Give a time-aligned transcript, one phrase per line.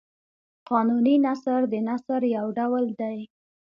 [0.69, 3.23] قانوني نثر د نثر یو ډول دﺉ.